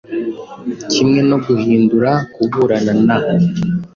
[0.91, 3.17] kimwe no guhindura Kuburana na